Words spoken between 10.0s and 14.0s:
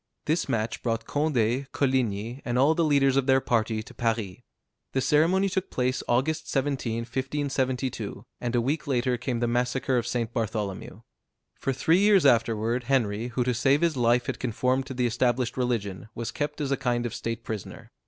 St. Bartholomew. For three years afterward Henry, who to save his